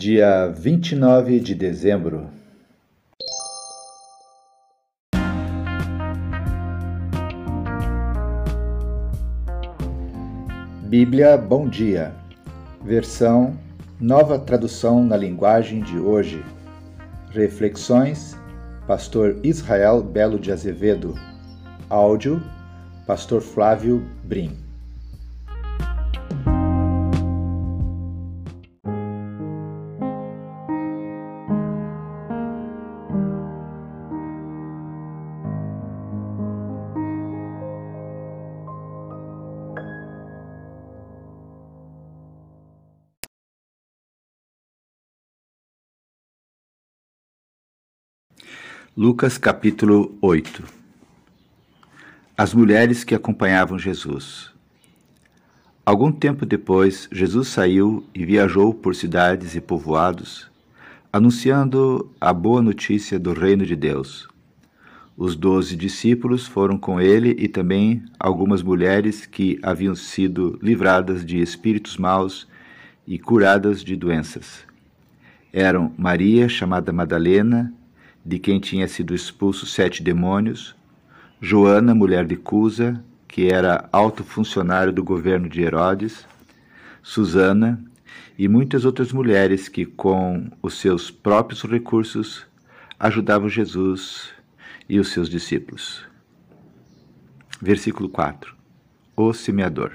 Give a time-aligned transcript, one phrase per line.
[0.00, 2.30] dia 29 de dezembro.
[10.84, 12.14] Bíblia Bom Dia,
[12.82, 13.54] versão
[14.00, 16.42] Nova Tradução na Linguagem de Hoje.
[17.28, 18.34] Reflexões,
[18.86, 21.14] Pastor Israel Belo de Azevedo.
[21.90, 22.42] Áudio,
[23.06, 24.69] Pastor Flávio Brim.
[49.02, 50.62] Lucas capítulo 8
[52.36, 54.52] As mulheres que acompanhavam Jesus.
[55.86, 60.50] Algum tempo depois, Jesus saiu e viajou por cidades e povoados,
[61.10, 64.28] anunciando a boa notícia do reino de Deus.
[65.16, 71.40] Os doze discípulos foram com ele e também algumas mulheres que haviam sido livradas de
[71.40, 72.46] espíritos maus
[73.06, 74.58] e curadas de doenças.
[75.50, 77.72] Eram Maria, chamada Madalena,
[78.24, 80.74] de quem tinha sido expulso sete demônios,
[81.40, 86.26] Joana, mulher de Cusa, que era alto funcionário do governo de Herodes,
[87.02, 87.82] Susana
[88.38, 92.46] e muitas outras mulheres que, com os seus próprios recursos,
[92.98, 94.30] ajudavam Jesus
[94.88, 96.04] e os seus discípulos.
[97.62, 98.54] Versículo 4
[99.16, 99.92] O semeador.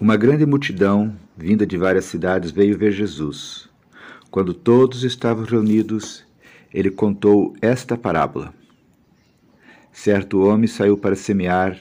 [0.00, 3.71] Uma grande multidão, vinda de várias cidades, veio ver Jesus.
[4.32, 6.24] Quando todos estavam reunidos,
[6.72, 8.54] ele contou esta parábola.
[9.92, 11.78] Certo homem saiu para semear,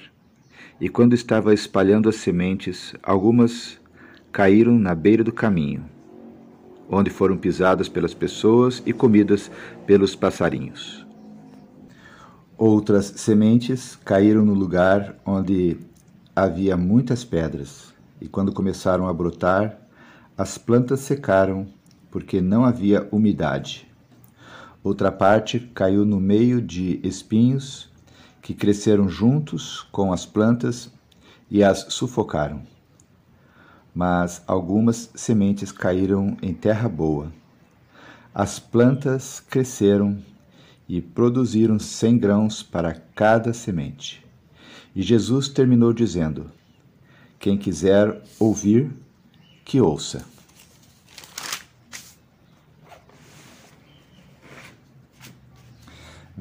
[0.77, 3.79] e quando estava espalhando as sementes, algumas
[4.33, 5.85] caíram na beira do caminho,
[6.89, 9.49] onde foram pisadas pelas pessoas e comidas
[9.87, 11.07] pelos passarinhos.
[12.57, 15.77] Outras sementes caíram no lugar onde
[16.35, 19.79] havia muitas pedras, e quando começaram a brotar,
[20.37, 21.65] as plantas secaram
[22.11, 23.87] porque não havia umidade.
[24.83, 27.89] Outra parte caiu no meio de espinhos
[28.41, 30.91] que cresceram juntos com as plantas
[31.49, 32.61] e as sufocaram.
[33.93, 37.31] Mas algumas sementes caíram em terra boa.
[38.33, 40.17] As plantas cresceram
[40.87, 44.25] e produziram cem grãos para cada semente.
[44.95, 46.49] E Jesus terminou dizendo:
[47.39, 48.91] Quem quiser ouvir,
[49.63, 50.25] que ouça.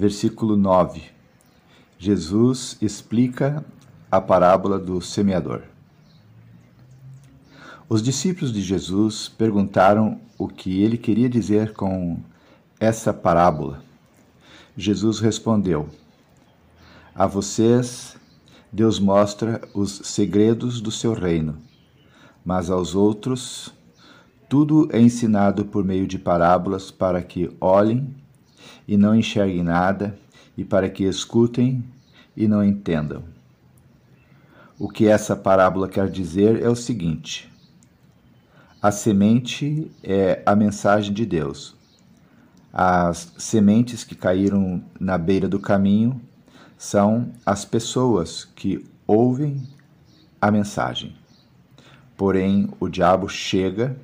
[0.00, 1.02] Versículo 9.
[1.98, 3.62] Jesus explica
[4.10, 5.64] a parábola do semeador.
[7.86, 12.18] Os discípulos de Jesus perguntaram o que ele queria dizer com
[12.80, 13.82] essa parábola.
[14.74, 15.86] Jesus respondeu:
[17.14, 18.16] A vocês
[18.72, 21.58] Deus mostra os segredos do seu reino,
[22.42, 23.70] mas aos outros
[24.48, 28.18] tudo é ensinado por meio de parábolas para que olhem
[28.90, 30.18] e não enxerguem nada,
[30.56, 31.84] e para que escutem
[32.36, 33.22] e não entendam.
[34.76, 37.48] O que essa parábola quer dizer é o seguinte:
[38.82, 41.76] a semente é a mensagem de Deus.
[42.72, 46.20] As sementes que caíram na beira do caminho
[46.76, 49.62] são as pessoas que ouvem
[50.40, 51.14] a mensagem.
[52.16, 53.96] Porém, o diabo chega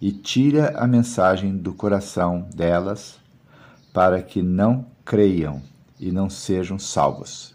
[0.00, 3.19] e tira a mensagem do coração delas
[3.92, 5.62] para que não creiam
[5.98, 7.54] e não sejam salvos.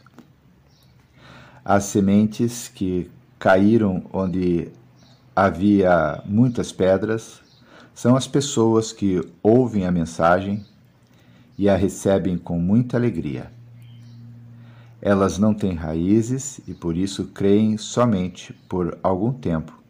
[1.64, 3.10] As sementes que
[3.40, 4.72] caíram onde
[5.36, 7.42] havia muitas pedras
[7.94, 10.66] são as pessoas que ouvem a mensagem
[11.58, 13.52] e a recebem com muita alegria.
[15.02, 19.82] Elas não têm raízes e por isso creem somente por algum tempo.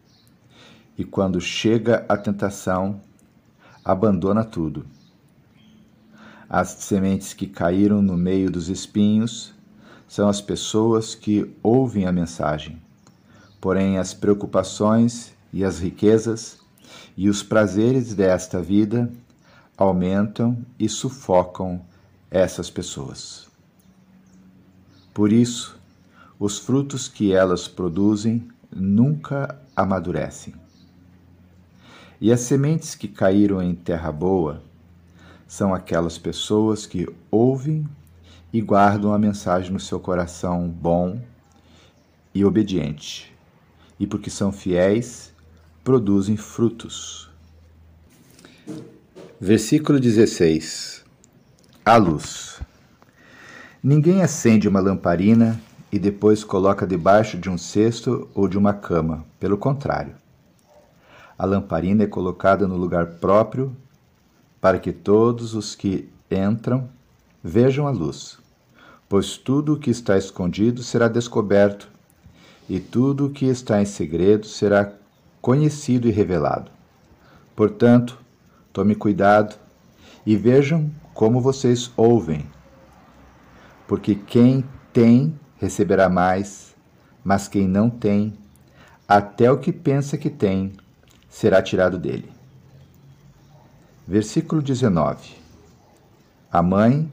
[0.96, 3.00] E quando chega a tentação,
[3.84, 4.86] abandona tudo
[6.48, 9.52] as sementes que caíram no meio dos espinhos
[10.08, 12.80] são as pessoas que ouvem a mensagem.
[13.60, 16.58] Porém, as preocupações e as riquezas
[17.16, 19.10] e os prazeres desta vida
[19.76, 21.84] aumentam e sufocam
[22.30, 23.48] essas pessoas.
[25.12, 25.78] Por isso,
[26.38, 30.54] os frutos que elas produzem nunca amadurecem.
[32.20, 34.62] E as sementes que caíram em terra boa
[35.46, 37.86] são aquelas pessoas que ouvem
[38.52, 41.20] e guardam a mensagem no seu coração bom
[42.34, 43.34] e obediente.
[43.98, 45.32] E porque são fiéis,
[45.84, 47.30] produzem frutos.
[49.40, 51.04] Versículo 16:
[51.84, 52.60] A luz.
[53.82, 55.60] Ninguém acende uma lamparina
[55.92, 59.24] e depois coloca debaixo de um cesto ou de uma cama.
[59.38, 60.16] Pelo contrário,
[61.38, 63.76] a lamparina é colocada no lugar próprio
[64.66, 66.88] para que todos os que entram
[67.40, 68.36] vejam a luz.
[69.08, 71.88] Pois tudo o que está escondido será descoberto,
[72.68, 74.92] e tudo o que está em segredo será
[75.40, 76.68] conhecido e revelado.
[77.54, 78.18] Portanto,
[78.72, 79.54] tome cuidado
[80.26, 82.44] e vejam como vocês ouvem.
[83.86, 86.74] Porque quem tem receberá mais,
[87.22, 88.34] mas quem não tem,
[89.06, 90.72] até o que pensa que tem,
[91.28, 92.35] será tirado dele.
[94.08, 95.34] Versículo 19.
[96.52, 97.12] A mãe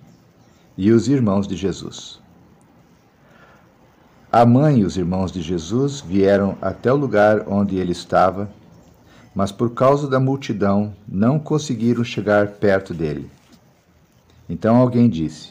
[0.77, 2.21] e os irmãos de Jesus.
[4.31, 8.47] A mãe e os irmãos de Jesus vieram até o lugar onde ele estava,
[9.33, 13.27] mas por causa da multidão não conseguiram chegar perto dele.
[14.47, 15.49] Então alguém disse: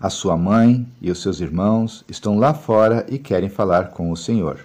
[0.00, 4.16] A sua mãe e os seus irmãos estão lá fora e querem falar com o
[4.16, 4.58] Senhor.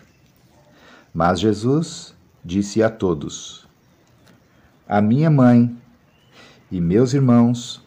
[1.13, 3.68] Mas Jesus disse a todos:
[4.89, 5.79] A minha mãe
[6.71, 7.79] e meus irmãos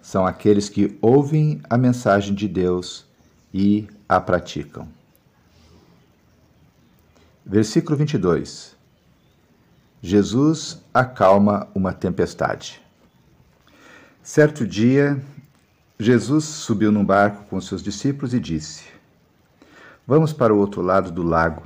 [0.00, 3.06] são aqueles que ouvem a mensagem de Deus
[3.52, 4.88] e a praticam.
[7.44, 8.74] Versículo 22.
[10.00, 12.80] Jesus acalma uma tempestade.
[14.22, 15.22] Certo dia,
[15.98, 18.84] Jesus subiu num barco com seus discípulos e disse:
[20.06, 21.64] Vamos para o outro lado do lago.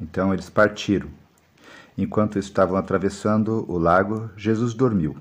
[0.00, 1.08] Então eles partiram.
[1.96, 5.16] Enquanto estavam atravessando o lago, Jesus dormiu.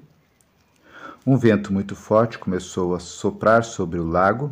[1.25, 4.50] Um vento muito forte começou a soprar sobre o lago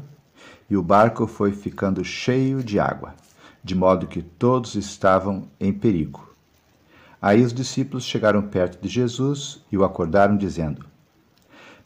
[0.69, 3.13] e o barco foi ficando cheio de água,
[3.63, 6.31] de modo que todos estavam em perigo.
[7.21, 10.85] Aí os discípulos chegaram perto de Jesus e o acordaram, dizendo: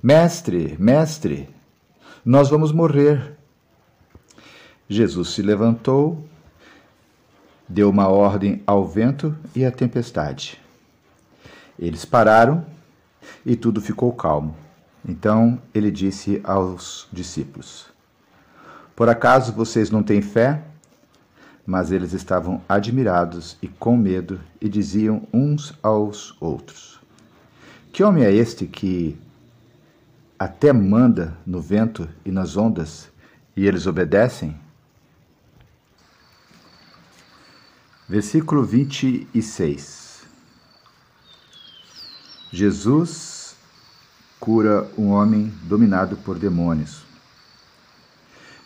[0.01, 1.49] Mestre, mestre,
[2.23, 3.35] nós vamos morrer.
[4.87, 6.23] Jesus se levantou,
[7.67, 10.59] deu uma ordem ao vento e à tempestade.
[11.77, 12.65] Eles pararam
[13.45, 14.55] e tudo ficou calmo.
[15.07, 17.87] Então ele disse aos discípulos:
[18.95, 20.61] Por acaso vocês não têm fé?
[21.65, 26.99] Mas eles estavam admirados e com medo e diziam uns aos outros:
[27.91, 29.17] Que homem é este que
[30.37, 33.09] até manda no vento e nas ondas
[33.55, 34.55] e eles obedecem?
[38.07, 40.25] Versículo 26
[42.53, 43.55] Jesus
[44.39, 47.03] cura um homem dominado por demônios.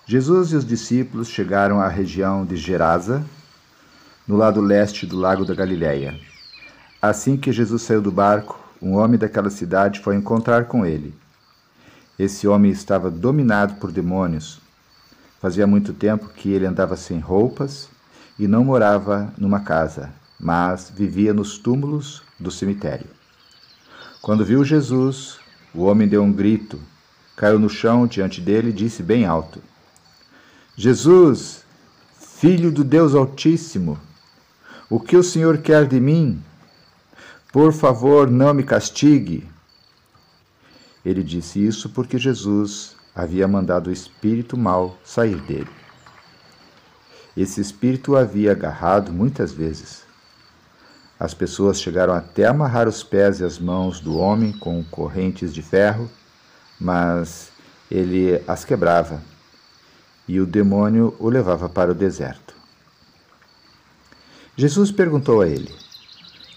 [0.05, 3.23] Jesus e os discípulos chegaram à região de Gerasa,
[4.27, 6.19] no lado leste do lago da Galileia.
[7.01, 11.15] Assim que Jesus saiu do barco, um homem daquela cidade foi encontrar com ele.
[12.19, 14.59] Esse homem estava dominado por demônios.
[15.39, 17.87] Fazia muito tempo que ele andava sem roupas
[18.39, 23.07] e não morava numa casa, mas vivia nos túmulos do cemitério.
[24.21, 25.37] Quando viu Jesus,
[25.75, 26.79] o homem deu um grito,
[27.35, 29.61] caiu no chão diante dele e disse bem alto:
[30.75, 31.65] Jesus,
[32.17, 33.99] filho do Deus Altíssimo,
[34.89, 36.41] o que o Senhor quer de mim?
[37.51, 39.49] Por favor, não me castigue.
[41.03, 45.78] Ele disse isso porque Jesus havia mandado o espírito mau sair dele.
[47.35, 50.03] Esse espírito o havia agarrado muitas vezes.
[51.19, 55.61] As pessoas chegaram até amarrar os pés e as mãos do homem com correntes de
[55.61, 56.09] ferro,
[56.79, 57.51] mas
[57.91, 59.21] ele as quebrava
[60.27, 62.53] e o demônio o levava para o deserto.
[64.55, 65.73] Jesus perguntou a ele: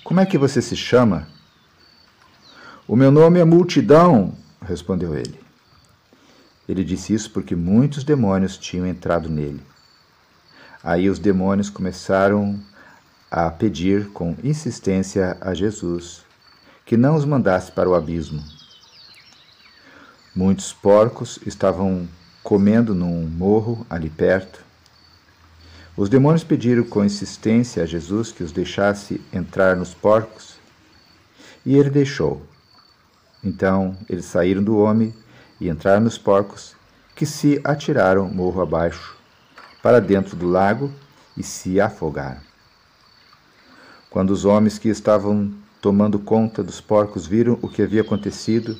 [0.04, 1.26] Como é que você se chama?
[2.86, 5.40] O meu nome é Multidão, respondeu ele.
[6.68, 9.62] Ele disse isso porque muitos demônios tinham entrado nele.
[10.82, 12.58] Aí os demônios começaram
[13.30, 16.24] a pedir com insistência a Jesus
[16.84, 18.42] que não os mandasse para o abismo.
[20.34, 22.08] Muitos porcos estavam
[22.42, 24.64] comendo num morro ali perto.
[25.96, 30.56] Os demônios pediram com insistência a Jesus que os deixasse entrar nos porcos,
[31.64, 32.42] e ele deixou.
[33.44, 35.14] Então eles saíram do homem
[35.60, 36.74] e entraram nos porcos,
[37.14, 39.16] que se atiraram morro abaixo,
[39.82, 40.92] para dentro do lago
[41.36, 42.40] e se afogaram.
[44.08, 48.78] Quando os homens que estavam tomando conta dos porcos viram o que havia acontecido,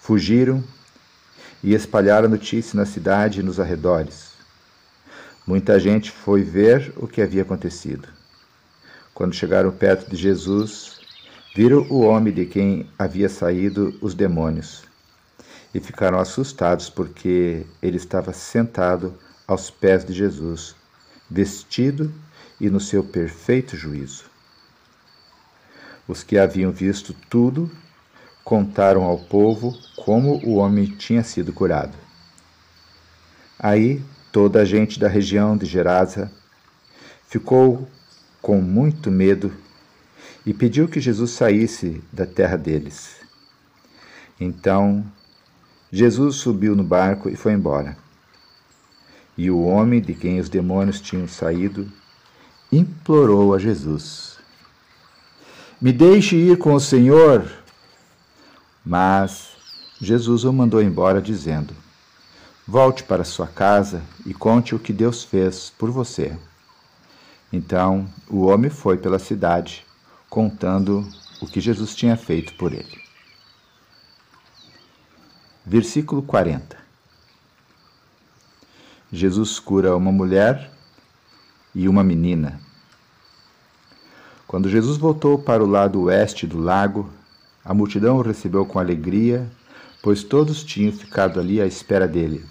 [0.00, 0.64] fugiram
[1.62, 4.32] e espalharam a notícia na cidade e nos arredores.
[5.46, 8.08] Muita gente foi ver o que havia acontecido.
[9.14, 11.00] Quando chegaram perto de Jesus,
[11.54, 14.82] viram o homem de quem havia saído os demônios
[15.72, 19.14] e ficaram assustados porque ele estava sentado
[19.46, 20.74] aos pés de Jesus,
[21.30, 22.12] vestido
[22.60, 24.24] e no seu perfeito juízo.
[26.08, 27.70] Os que haviam visto tudo
[28.44, 31.96] contaram ao povo como o homem tinha sido curado.
[33.58, 36.30] Aí toda a gente da região de Gerasa
[37.28, 37.88] ficou
[38.40, 39.52] com muito medo
[40.44, 43.16] e pediu que Jesus saísse da terra deles.
[44.38, 45.04] Então
[45.90, 47.96] Jesus subiu no barco e foi embora.
[49.36, 51.90] E o homem de quem os demônios tinham saído
[52.72, 54.38] implorou a Jesus:
[55.80, 57.46] Me deixe ir com o Senhor.
[58.84, 59.56] Mas
[60.00, 61.74] Jesus o mandou embora, dizendo:
[62.66, 66.36] Volte para sua casa e conte o que Deus fez por você.
[67.52, 69.84] Então o homem foi pela cidade,
[70.30, 71.06] contando
[71.42, 73.04] o que Jesus tinha feito por ele.
[75.64, 76.85] Versículo 40
[79.12, 80.70] Jesus cura uma mulher
[81.74, 82.60] e uma menina.
[84.46, 87.08] Quando Jesus voltou para o lado oeste do lago,
[87.64, 89.48] a multidão o recebeu com alegria,
[90.02, 92.44] pois todos tinham ficado ali à espera dele.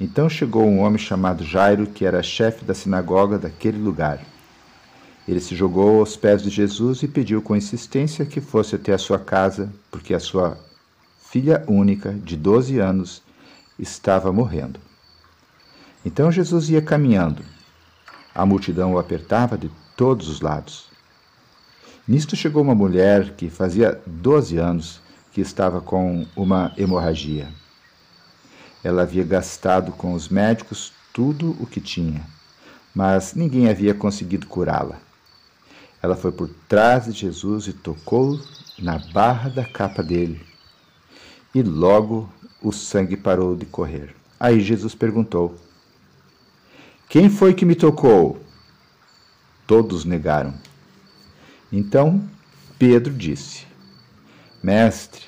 [0.00, 4.20] Então chegou um homem chamado Jairo, que era chefe da sinagoga daquele lugar.
[5.26, 8.98] Ele se jogou aos pés de Jesus e pediu com insistência que fosse até a
[8.98, 10.58] sua casa, porque a sua
[11.30, 13.22] filha única, de doze anos,
[13.78, 14.78] estava morrendo.
[16.04, 17.42] Então Jesus ia caminhando.
[18.34, 20.86] A multidão o apertava de todos os lados.
[22.06, 25.00] Nisto chegou uma mulher que fazia doze anos
[25.32, 27.48] que estava com uma hemorragia.
[28.82, 32.26] Ela havia gastado com os médicos tudo o que tinha,
[32.94, 35.00] mas ninguém havia conseguido curá-la.
[36.02, 38.38] Ela foi por trás de Jesus e tocou
[38.78, 40.44] na barra da capa dele.
[41.54, 42.28] E logo
[42.60, 44.14] o sangue parou de correr.
[44.38, 45.56] Aí Jesus perguntou:
[47.08, 48.40] Quem foi que me tocou?
[49.66, 50.54] Todos negaram.
[51.72, 52.28] Então
[52.78, 53.66] Pedro disse:
[54.62, 55.22] Mestre,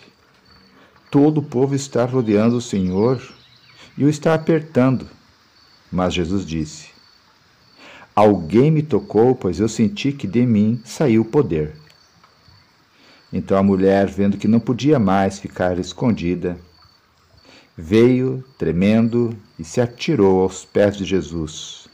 [1.11, 3.23] todo o povo está rodeando o Senhor
[3.97, 5.07] e o está apertando.
[5.91, 6.89] Mas Jesus disse:
[8.15, 11.77] Alguém me tocou, pois eu senti que de mim saiu o poder.
[13.33, 16.59] Então a mulher, vendo que não podia mais ficar escondida,
[17.77, 21.89] veio, tremendo, e se atirou aos pés de Jesus.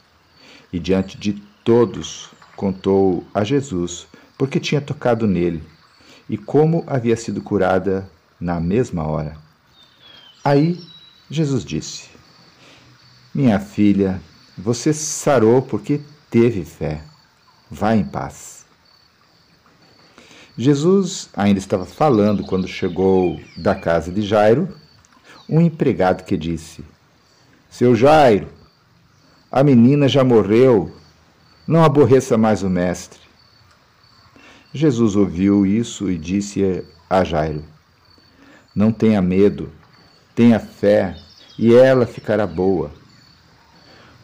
[0.71, 5.63] E diante de todos contou a Jesus porque tinha tocado nele
[6.29, 9.37] e como havia sido curada na mesma hora.
[10.43, 10.79] Aí
[11.29, 12.09] Jesus disse:
[13.33, 14.21] Minha filha,
[14.57, 17.01] você sarou porque teve fé.
[17.69, 18.65] Vá em paz.
[20.57, 24.75] Jesus ainda estava falando quando chegou da casa de Jairo
[25.49, 26.83] um empregado que disse:
[27.73, 28.49] Seu Jairo,
[29.51, 30.95] a menina já morreu,
[31.67, 33.19] não aborreça mais o mestre.
[34.71, 37.63] Jesus ouviu isso e disse a Jairo:
[38.75, 39.71] Não tenha medo,
[40.35, 41.17] tenha fé,
[41.57, 42.91] e ela ficará boa.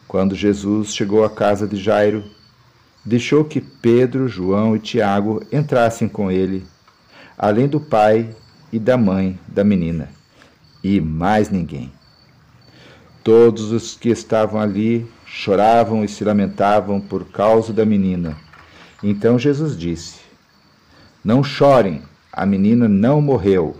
[0.06, 2.22] Quando Jesus chegou à casa de Jairo,
[3.04, 6.64] deixou que Pedro, João e Tiago entrassem com ele,
[7.36, 8.30] além do pai
[8.72, 10.08] e da mãe da menina,
[10.84, 11.92] e mais ninguém.
[13.22, 18.36] Todos os que estavam ali choravam e se lamentavam por causa da menina.
[19.02, 20.20] Então Jesus disse:
[21.22, 23.76] não chorem, a menina não morreu,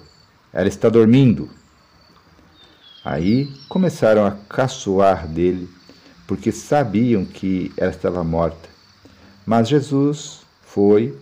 [0.52, 1.48] ela está dormindo.
[3.02, 5.66] Aí começaram a caçoar dele,
[6.26, 8.68] porque sabiam que ela estava morta.
[9.46, 11.18] Mas Jesus foi,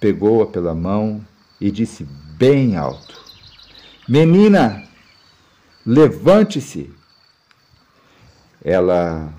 [0.00, 1.20] pegou-a pela mão
[1.60, 2.04] e disse
[2.38, 3.20] bem alto:
[4.08, 4.82] Menina,
[5.84, 6.90] levante-se.
[8.64, 9.32] Ela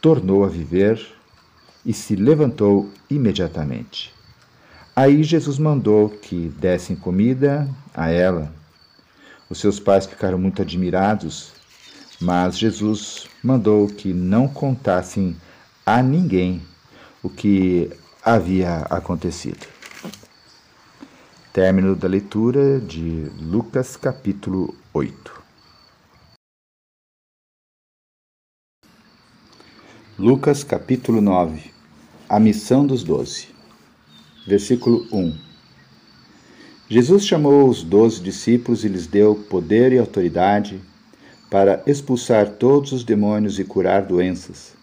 [0.00, 1.00] tornou a viver
[1.84, 4.14] e se levantou imediatamente.
[4.94, 8.52] Aí Jesus mandou que dessem comida a ela.
[9.48, 11.52] Os seus pais ficaram muito admirados,
[12.20, 15.36] mas Jesus mandou que não contassem
[15.84, 16.62] a ninguém
[17.22, 17.90] o que
[18.22, 19.66] havia acontecido.
[21.52, 25.39] Término da leitura de Lucas capítulo 8.
[30.22, 31.70] Lucas capítulo 9
[32.28, 33.48] A missão dos doze
[34.46, 35.34] versículo 1.
[36.90, 40.78] Jesus chamou os doze discípulos e lhes deu poder e autoridade
[41.50, 44.74] para expulsar todos os demônios e curar doenças.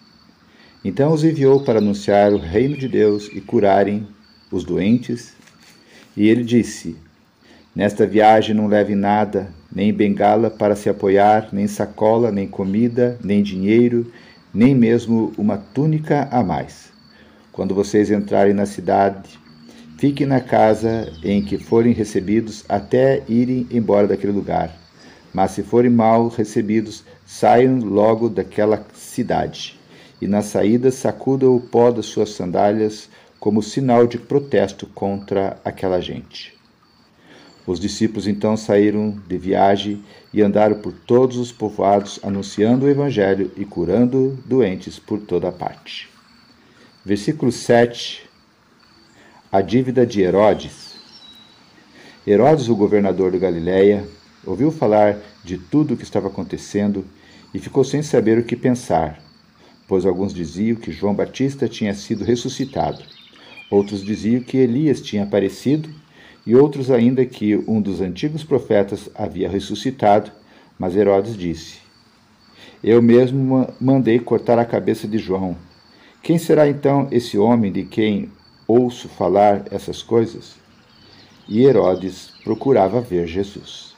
[0.83, 4.07] Então os enviou para anunciar o reino de Deus e curarem
[4.51, 5.35] os doentes.
[6.15, 6.97] E ele disse:
[7.75, 13.43] Nesta viagem não leve nada, nem bengala para se apoiar, nem sacola, nem comida, nem
[13.43, 14.11] dinheiro,
[14.57, 16.91] nem mesmo uma túnica a mais.
[17.51, 19.39] Quando vocês entrarem na cidade,
[19.99, 24.75] fiquem na casa em que forem recebidos até irem embora daquele lugar.
[25.31, 29.79] Mas se forem mal recebidos, saiam logo daquela cidade.
[30.19, 36.01] E na saída sacudam o pó das suas sandálias como sinal de protesto contra aquela
[36.01, 36.57] gente.
[37.67, 40.03] Os discípulos então saíram de viagem
[40.37, 46.07] e andaram por todos os povoados, anunciando o Evangelho e curando doentes por toda parte.
[47.03, 48.29] Versículo 7.
[49.51, 50.95] A dívida de Herodes.
[52.27, 54.07] Herodes, o governador de Galiléia,
[54.45, 57.03] ouviu falar de tudo o que estava acontecendo
[57.51, 59.19] e ficou sem saber o que pensar,
[59.87, 63.03] pois alguns diziam que João Batista tinha sido ressuscitado,
[63.71, 65.89] outros diziam que Elias tinha aparecido
[66.47, 70.31] e outros ainda que um dos antigos profetas havia ressuscitado,
[70.79, 71.79] mas Herodes disse:
[72.81, 75.57] Eu mesmo mandei cortar a cabeça de João.
[76.23, 78.31] Quem será então esse homem de quem
[78.65, 80.55] ouço falar essas coisas?
[81.49, 83.93] E Herodes procurava ver Jesus.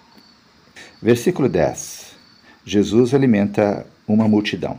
[1.00, 2.15] Versículo 10.
[2.65, 4.75] Jesus alimenta uma multidão.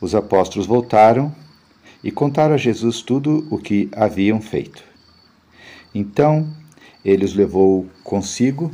[0.00, 1.34] Os apóstolos voltaram
[2.02, 4.91] e contaram a Jesus tudo o que haviam feito.
[5.94, 6.48] Então
[7.04, 8.70] ele os levou consigo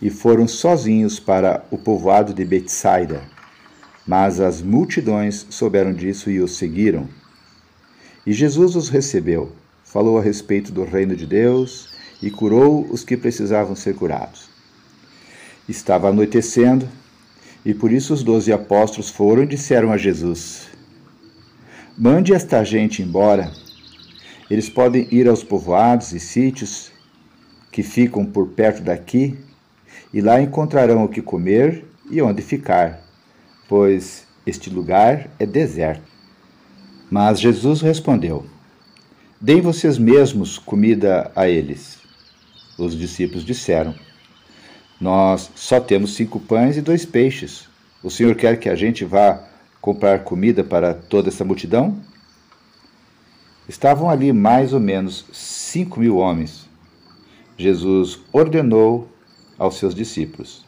[0.00, 3.22] e foram sozinhos para o povoado de Betsaida.
[4.06, 7.08] Mas as multidões souberam disso e os seguiram.
[8.26, 9.52] E Jesus os recebeu,
[9.84, 14.48] falou a respeito do reino de Deus e curou os que precisavam ser curados.
[15.68, 16.88] Estava anoitecendo
[17.64, 20.68] e por isso os doze apóstolos foram e disseram a Jesus:
[21.96, 23.50] Mande esta gente embora
[24.50, 26.92] eles podem ir aos povoados e sítios
[27.72, 29.36] que ficam por perto daqui,
[30.12, 33.00] e lá encontrarão o que comer e onde ficar,
[33.68, 36.02] pois este lugar é deserto.
[37.10, 38.46] Mas Jesus respondeu:
[39.40, 41.98] Deem vocês mesmos comida a eles.
[42.78, 43.94] Os discípulos disseram:
[45.00, 47.68] Nós só temos cinco pães e dois peixes.
[48.02, 49.42] O Senhor quer que a gente vá
[49.80, 52.00] comprar comida para toda essa multidão?
[53.68, 56.68] Estavam ali mais ou menos cinco mil homens.
[57.56, 59.08] Jesus ordenou
[59.58, 60.64] aos seus discípulos: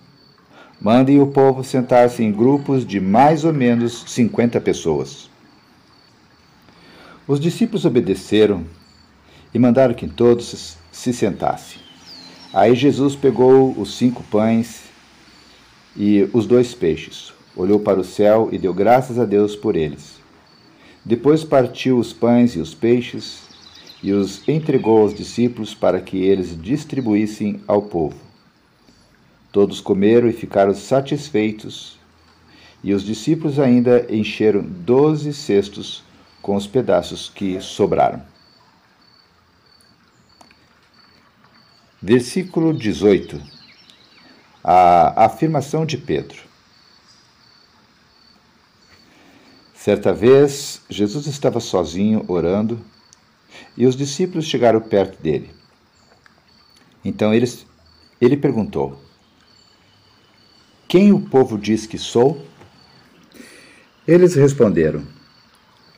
[0.80, 5.28] Mandem o povo sentar-se em grupos de mais ou menos cinquenta pessoas.
[7.28, 8.64] Os discípulos obedeceram
[9.52, 11.80] e mandaram que todos se sentassem.
[12.54, 14.84] Aí Jesus pegou os cinco pães
[15.96, 20.25] e os dois peixes, olhou para o céu e deu graças a Deus por eles.
[21.06, 23.44] Depois partiu os pães e os peixes
[24.02, 28.16] e os entregou aos discípulos para que eles distribuíssem ao povo.
[29.52, 31.96] Todos comeram e ficaram satisfeitos,
[32.82, 36.02] e os discípulos ainda encheram doze cestos
[36.42, 38.20] com os pedaços que sobraram.
[42.02, 43.40] Versículo 18.
[44.64, 46.45] A afirmação de Pedro.
[49.86, 52.84] Certa vez, Jesus estava sozinho orando
[53.76, 55.48] e os discípulos chegaram perto dele.
[57.04, 57.64] Então eles,
[58.20, 59.00] ele perguntou:
[60.88, 62.44] Quem o povo diz que sou?
[64.08, 65.06] Eles responderam: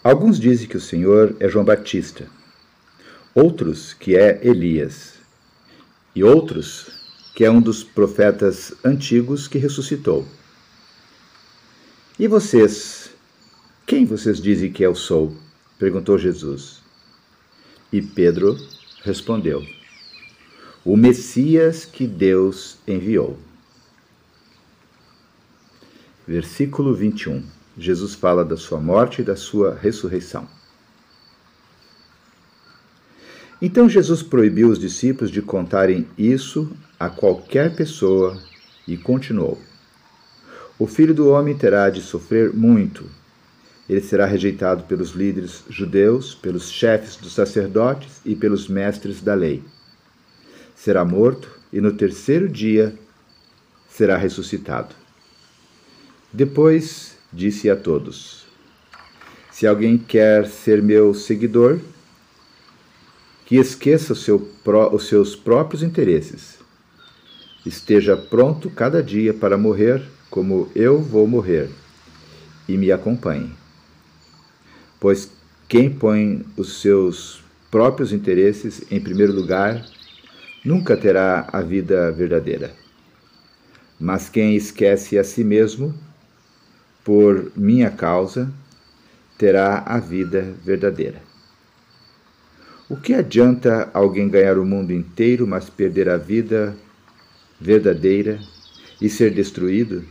[0.04, 2.28] Alguns dizem que o Senhor é João Batista,
[3.34, 5.14] outros que é Elias,
[6.14, 6.90] e outros
[7.34, 10.28] que é um dos profetas antigos que ressuscitou.
[12.18, 12.97] E vocês,
[13.98, 15.34] quem vocês dizem que eu sou?
[15.76, 16.80] perguntou Jesus.
[17.92, 18.56] E Pedro
[19.02, 19.60] respondeu:
[20.84, 23.36] O Messias que Deus enviou.
[26.24, 27.42] Versículo 21.
[27.76, 30.46] Jesus fala da sua morte e da sua ressurreição.
[33.60, 38.40] Então Jesus proibiu os discípulos de contarem isso a qualquer pessoa
[38.86, 39.60] e continuou:
[40.78, 43.18] O filho do homem terá de sofrer muito
[43.88, 49.62] ele será rejeitado pelos líderes judeus, pelos chefes dos sacerdotes e pelos mestres da lei.
[50.76, 52.94] Será morto e no terceiro dia
[53.88, 54.94] será ressuscitado.
[56.32, 58.46] Depois disse a todos:
[59.50, 61.80] Se alguém quer ser meu seguidor,
[63.46, 64.46] que esqueça seu,
[64.92, 66.58] os seus próprios interesses.
[67.64, 71.70] Esteja pronto cada dia para morrer, como eu vou morrer,
[72.68, 73.50] e me acompanhe.
[75.00, 75.30] Pois
[75.68, 79.84] quem põe os seus próprios interesses em primeiro lugar
[80.64, 82.72] nunca terá a vida verdadeira.
[84.00, 85.94] Mas quem esquece a si mesmo,
[87.04, 88.52] por minha causa,
[89.36, 91.20] terá a vida verdadeira.
[92.88, 96.76] O que adianta alguém ganhar o mundo inteiro, mas perder a vida
[97.60, 98.40] verdadeira
[99.00, 100.04] e ser destruído?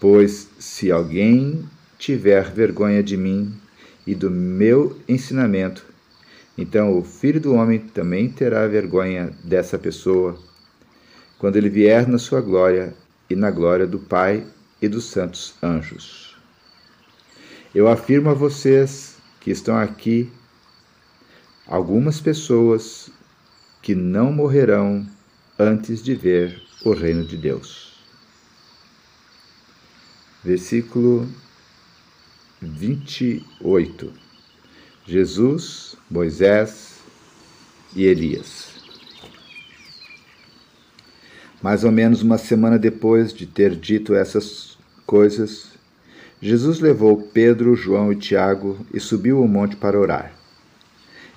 [0.00, 1.64] Pois se alguém
[2.02, 3.54] tiver vergonha de mim
[4.04, 5.86] e do meu ensinamento,
[6.58, 10.36] então o filho do homem também terá vergonha dessa pessoa,
[11.38, 12.92] quando ele vier na sua glória
[13.30, 14.44] e na glória do Pai
[14.80, 16.36] e dos santos anjos.
[17.72, 20.28] Eu afirmo a vocês que estão aqui
[21.68, 23.10] algumas pessoas
[23.80, 25.06] que não morrerão
[25.56, 27.92] antes de ver o reino de Deus.
[30.42, 31.28] Versículo
[32.62, 34.12] 28.
[35.04, 37.00] Jesus, Moisés
[37.94, 38.70] e Elias.
[41.60, 45.72] Mais ou menos uma semana depois de ter dito essas coisas,
[46.40, 50.32] Jesus levou Pedro, João e Tiago e subiu o monte para orar.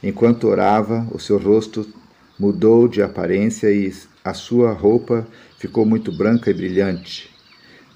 [0.04, 1.88] Enquanto orava, o seu rosto
[2.38, 3.92] mudou de aparência e
[4.24, 7.35] a sua roupa ficou muito branca e brilhante.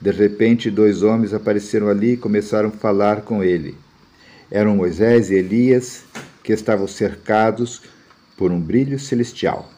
[0.01, 3.75] De repente, dois homens apareceram ali e começaram a falar com ele.
[4.49, 6.05] Eram Moisés e Elias,
[6.41, 7.81] que estavam cercados
[8.37, 9.69] por um brilho celestial.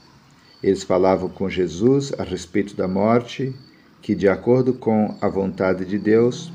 [0.62, 3.52] Eles falavam com Jesus a respeito da morte,
[4.00, 6.54] que, de acordo com a vontade de Deus,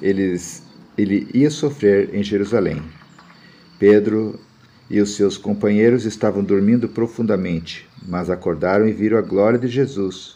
[0.00, 0.62] eles,
[0.96, 2.82] ele ia sofrer em Jerusalém.
[3.78, 4.40] Pedro
[4.88, 10.35] e os seus companheiros estavam dormindo profundamente, mas acordaram e viram a glória de Jesus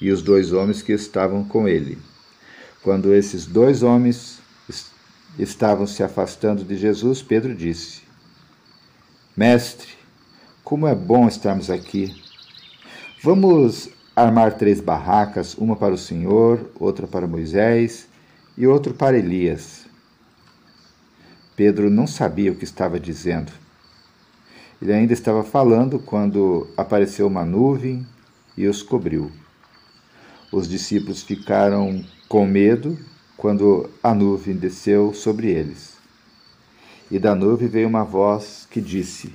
[0.00, 1.98] e os dois homens que estavam com ele.
[2.82, 4.38] Quando esses dois homens
[5.38, 8.02] estavam se afastando de Jesus, Pedro disse:
[9.36, 9.88] Mestre,
[10.64, 12.22] como é bom estarmos aqui.
[13.22, 18.08] Vamos armar três barracas, uma para o Senhor, outra para Moisés
[18.56, 19.86] e outra para Elias.
[21.56, 23.50] Pedro não sabia o que estava dizendo.
[24.80, 28.06] Ele ainda estava falando quando apareceu uma nuvem
[28.56, 29.32] e os cobriu.
[30.50, 32.98] Os discípulos ficaram com medo
[33.36, 35.98] quando a nuvem desceu sobre eles.
[37.10, 39.34] E da nuvem veio uma voz que disse: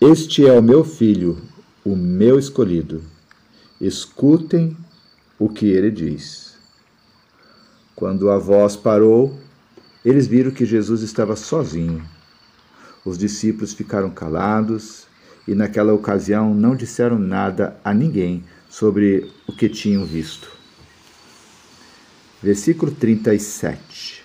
[0.00, 1.42] Este é o meu filho,
[1.84, 3.02] o meu escolhido.
[3.80, 4.76] Escutem
[5.38, 6.54] o que ele diz.
[7.96, 9.36] Quando a voz parou,
[10.04, 12.04] eles viram que Jesus estava sozinho.
[13.04, 15.06] Os discípulos ficaram calados
[15.46, 20.50] e, naquela ocasião, não disseram nada a ninguém sobre o que tinham visto.
[22.42, 24.24] Versículo 37.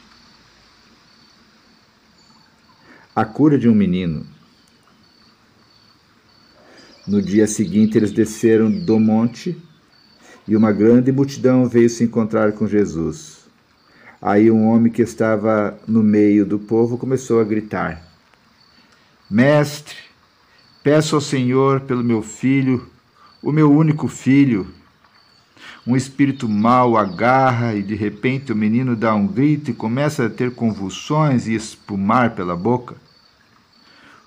[3.15, 4.25] A cura de um menino.
[7.05, 9.55] No dia seguinte, eles desceram do monte
[10.47, 13.47] e uma grande multidão veio se encontrar com Jesus.
[14.19, 18.03] Aí um homem que estava no meio do povo começou a gritar:
[19.29, 19.95] Mestre,
[20.81, 22.89] peço ao Senhor pelo meu filho,
[23.41, 24.67] o meu único filho.
[25.87, 30.29] Um espírito mau agarra e de repente o menino dá um grito e começa a
[30.29, 32.95] ter convulsões e espumar pela boca.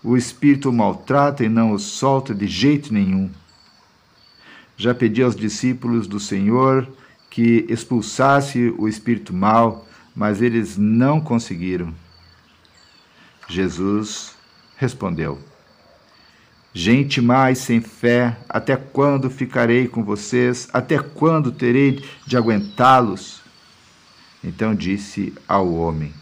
[0.02, 3.30] O espírito o maltrata e não o solta de jeito nenhum.
[4.76, 6.88] Já pedi aos discípulos do Senhor
[7.30, 11.94] que expulsasse o espírito mau, mas eles não conseguiram.
[13.48, 14.34] Jesus
[14.76, 15.38] respondeu:
[16.74, 20.68] Gente mais sem fé, até quando ficarei com vocês?
[20.72, 23.42] Até quando terei de aguentá-los?
[24.42, 26.14] Então disse ao homem: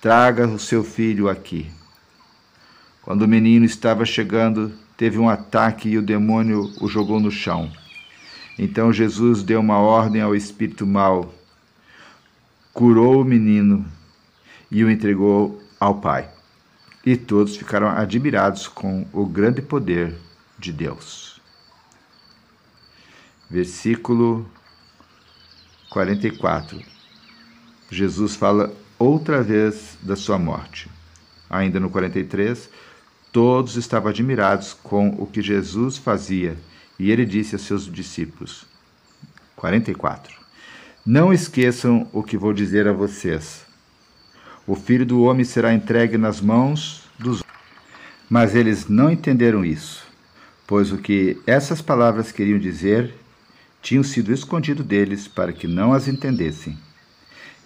[0.00, 1.70] Traga o seu filho aqui.
[3.02, 7.70] Quando o menino estava chegando, teve um ataque e o demônio o jogou no chão.
[8.58, 11.32] Então Jesus deu uma ordem ao espírito mau,
[12.72, 13.84] curou o menino
[14.70, 16.28] e o entregou ao pai.
[17.04, 20.14] E todos ficaram admirados com o grande poder
[20.56, 21.40] de Deus.
[23.50, 24.48] Versículo
[25.90, 26.80] 44.
[27.90, 30.88] Jesus fala outra vez da sua morte.
[31.50, 32.70] Ainda no 43,
[33.32, 36.56] todos estavam admirados com o que Jesus fazia,
[36.98, 38.64] e ele disse a seus discípulos:
[39.56, 40.40] 44.
[41.04, 43.66] Não esqueçam o que vou dizer a vocês
[44.66, 47.42] o filho do homem será entregue nas mãos dos
[48.30, 50.06] Mas eles não entenderam isso,
[50.66, 53.14] pois o que essas palavras queriam dizer
[53.82, 56.78] tinham sido escondido deles para que não as entendessem.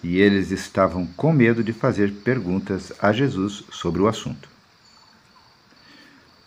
[0.02, 4.48] e eles estavam com medo de fazer perguntas a Jesus sobre o assunto.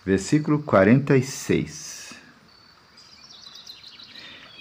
[0.06, 2.14] Versículo 46.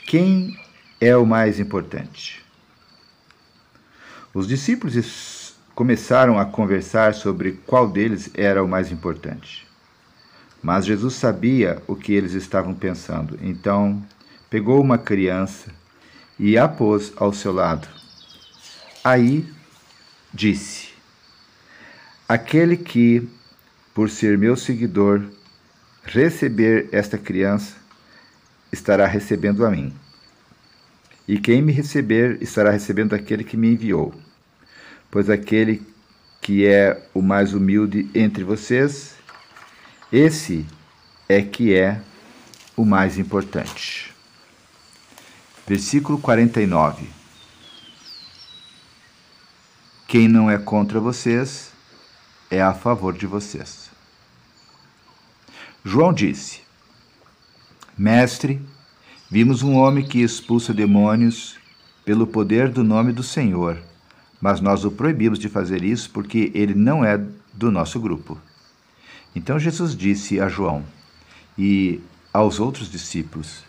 [0.07, 0.59] Quem
[1.01, 2.44] é o mais importante?
[4.35, 4.96] Os discípulos
[5.79, 9.64] começaram a conversar sobre qual deles era o mais importante.
[10.61, 14.05] Mas Jesus sabia o que eles estavam pensando, então
[14.51, 15.71] pegou uma criança
[16.37, 17.87] e a pôs ao seu lado.
[19.05, 19.49] Aí
[20.35, 20.88] disse:
[22.29, 23.29] Aquele que,
[23.95, 25.23] por ser meu seguidor,
[26.03, 27.77] receber esta criança,
[28.73, 29.95] estará recebendo a mim.
[31.29, 34.12] E quem me receber estará recebendo aquele que me enviou.
[35.11, 35.87] Pois aquele
[36.40, 39.14] que é o mais humilde entre vocês,
[40.12, 40.66] esse
[41.29, 42.01] é que é
[42.77, 44.14] o mais importante.
[45.66, 47.09] Versículo 49.
[50.07, 51.73] Quem não é contra vocês
[52.51, 53.90] é a favor de vocês.
[55.85, 56.62] João disse:
[57.97, 58.61] Mestre,
[59.31, 61.59] Vimos um homem que expulsa demônios
[62.03, 63.79] pelo poder do nome do Senhor,
[64.40, 67.18] mas nós o proibimos de fazer isso porque ele não é
[67.53, 68.38] do nosso grupo.
[69.35, 70.85] Então Jesus disse a João
[71.57, 72.01] e
[72.33, 73.64] aos outros discípulos: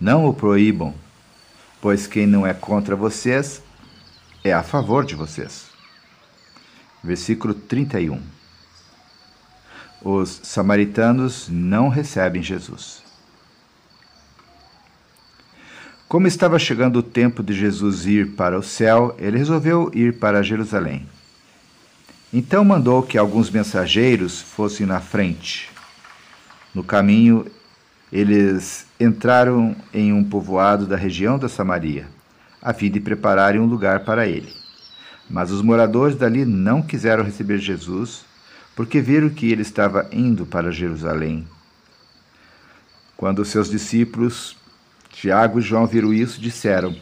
[0.00, 0.94] Não o proíbam,
[1.80, 3.62] pois quem não é contra vocês
[4.44, 5.66] é a favor de vocês.
[7.02, 8.20] Versículo 31.
[10.02, 13.05] Os samaritanos não recebem Jesus.
[16.08, 20.40] Como estava chegando o tempo de Jesus ir para o céu, ele resolveu ir para
[20.40, 21.04] Jerusalém.
[22.32, 25.68] Então mandou que alguns mensageiros fossem na frente.
[26.72, 27.46] No caminho,
[28.12, 32.06] eles entraram em um povoado da região da Samaria,
[32.62, 34.52] a fim de prepararem um lugar para ele.
[35.28, 38.24] Mas os moradores dali não quiseram receber Jesus,
[38.76, 41.48] porque viram que ele estava indo para Jerusalém.
[43.16, 44.56] Quando seus discípulos
[45.16, 46.94] Tiago e João viram isso e disseram: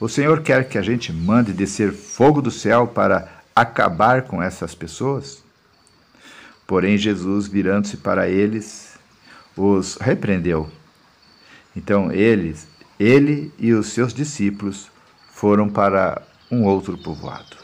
[0.00, 4.74] O Senhor quer que a gente mande descer fogo do céu para acabar com essas
[4.74, 5.44] pessoas?
[6.66, 8.98] Porém, Jesus, virando-se para eles,
[9.56, 10.68] os repreendeu.
[11.74, 12.66] Então, eles,
[12.98, 14.90] ele e os seus discípulos
[15.30, 17.56] foram para um outro povoado.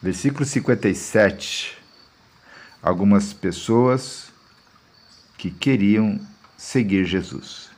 [0.00, 1.76] Versículo 57.
[2.80, 4.32] Algumas pessoas
[5.36, 6.20] que queriam
[6.56, 7.70] seguir Jesus.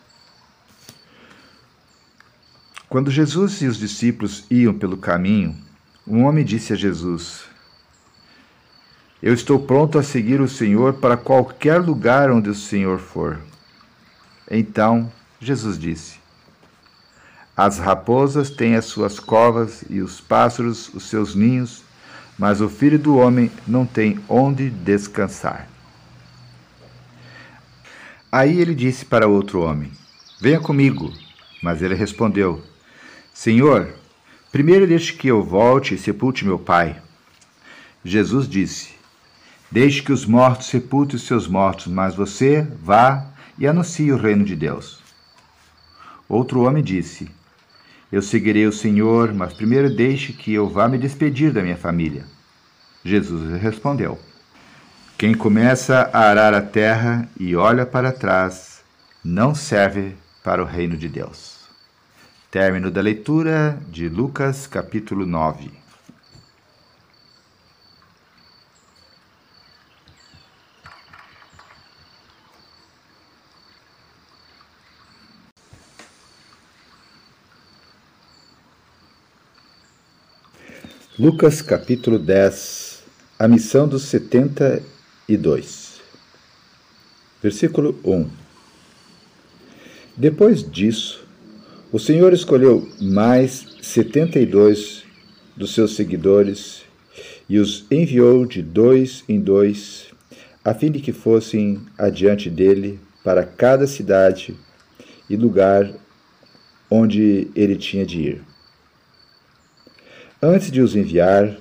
[2.88, 5.54] Quando Jesus e os discípulos iam pelo caminho,
[6.06, 7.44] um homem disse a Jesus:
[9.22, 13.38] Eu estou pronto a seguir o Senhor para qualquer lugar onde o Senhor for.
[14.50, 16.18] Então Jesus disse:
[17.54, 21.82] As raposas têm as suas covas e os pássaros os seus ninhos,
[22.38, 25.68] mas o filho do homem não tem onde descansar.
[28.30, 29.90] Aí ele disse para outro homem:
[30.40, 31.12] Venha comigo.
[31.62, 32.62] Mas ele respondeu:
[33.32, 33.94] Senhor,
[34.52, 37.00] primeiro deixe que eu volte e sepulte meu pai.
[38.04, 38.90] Jesus disse:
[39.70, 43.26] Deixe que os mortos sepultem os seus mortos, mas você vá
[43.58, 45.02] e anuncie o reino de Deus.
[46.28, 47.30] Outro homem disse:
[48.12, 52.24] Eu seguirei o Senhor, mas primeiro deixe que eu vá me despedir da minha família.
[53.02, 54.18] Jesus respondeu:
[55.18, 58.84] quem começa a arar a terra e olha para trás
[59.24, 61.58] não serve para o reino de Deus.
[62.52, 65.72] Término da leitura de Lucas, capítulo 9.
[81.18, 83.02] Lucas capítulo 10
[83.36, 84.80] A missão dos setenta
[85.28, 86.00] e 2.
[87.42, 88.28] Versículo 1.
[90.16, 91.24] Depois disso,
[91.92, 95.04] o Senhor escolheu mais setenta e dois
[95.56, 96.82] dos seus seguidores
[97.48, 100.06] e os enviou de dois em dois,
[100.64, 104.56] a fim de que fossem adiante dele para cada cidade
[105.30, 105.90] e lugar
[106.90, 108.42] onde ele tinha de ir.
[110.42, 111.56] Antes de os enviar,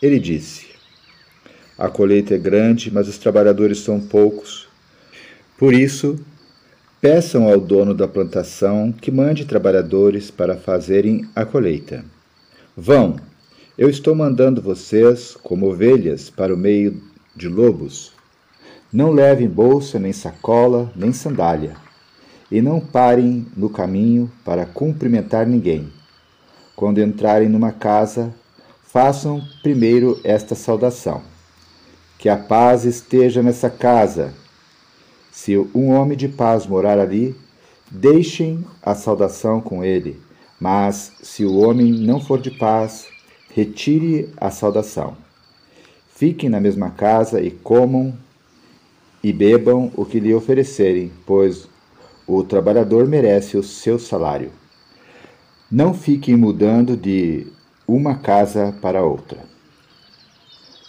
[0.00, 0.71] ele disse:
[1.82, 4.68] a colheita é grande, mas os trabalhadores são poucos.
[5.58, 6.16] Por isso,
[7.00, 12.04] peçam ao dono da plantação que mande trabalhadores para fazerem a colheita.
[12.76, 13.16] Vão,
[13.76, 17.02] eu estou mandando vocês como ovelhas para o meio
[17.34, 18.12] de lobos.
[18.92, 21.74] Não levem bolsa, nem sacola, nem sandália.
[22.48, 25.90] e não parem no caminho para cumprimentar ninguém.
[26.76, 28.32] Quando entrarem numa casa,
[28.84, 31.31] façam primeiro esta saudação:
[32.22, 34.32] Que a paz esteja nessa casa.
[35.32, 37.34] Se um homem de paz morar ali,
[37.90, 40.20] deixem a saudação com ele.
[40.60, 43.08] Mas se o homem não for de paz,
[43.52, 45.16] retire a saudação.
[46.14, 48.16] Fiquem na mesma casa e comam
[49.20, 51.68] e bebam o que lhe oferecerem, pois
[52.24, 54.52] o trabalhador merece o seu salário.
[55.68, 57.48] Não fiquem mudando de
[57.84, 59.51] uma casa para outra.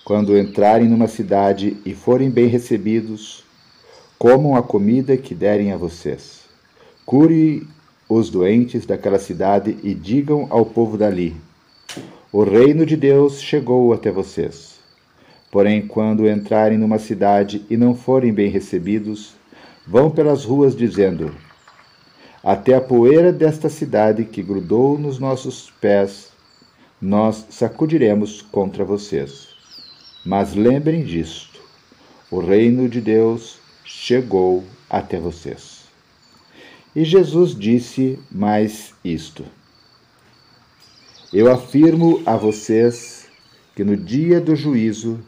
[0.03, 3.43] Quando entrarem numa cidade e forem bem recebidos,
[4.17, 6.41] comam a comida que derem a vocês.
[7.05, 7.67] Cure
[8.09, 11.35] os doentes daquela cidade e digam ao povo dali:
[12.31, 14.79] O reino de Deus chegou até vocês.
[15.51, 19.35] Porém, quando entrarem numa cidade e não forem bem recebidos,
[19.85, 21.35] Vão pelas ruas dizendo:
[22.41, 26.31] Até a poeira desta cidade que grudou nos nossos pés,
[27.01, 29.52] nós sacudiremos contra vocês.
[30.25, 31.61] Mas lembrem disto:
[32.31, 35.83] o reino de Deus chegou até vocês.
[36.95, 39.43] E Jesus disse mais isto:
[41.31, 43.27] Eu afirmo a vocês
[43.75, 45.19] que no dia do juízo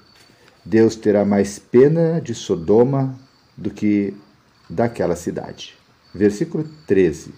[0.64, 3.20] Deus terá mais pena de Sodoma
[3.58, 4.14] do que
[4.70, 5.76] daquela cidade.
[6.14, 7.34] Versículo 13.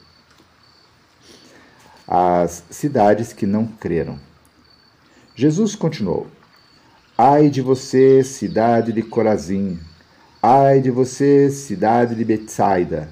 [2.07, 4.19] As cidades que não creram.
[5.35, 6.27] Jesus continuou:
[7.19, 9.79] Ai de você, cidade de Corazim!
[10.39, 13.09] Ai de você, cidade de Betsaida!